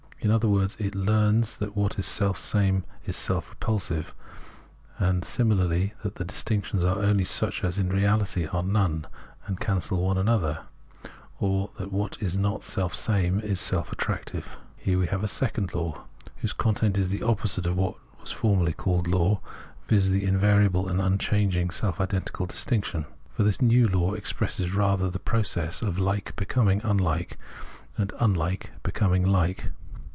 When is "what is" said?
1.75-2.05, 11.91-12.37